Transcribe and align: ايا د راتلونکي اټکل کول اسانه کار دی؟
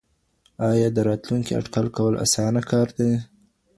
ايا 0.69 0.87
د 0.93 0.97
راتلونکي 1.09 1.51
اټکل 1.59 1.87
کول 1.97 2.13
اسانه 2.25 2.61
کار 2.71 2.87
دی؟ 2.97 3.11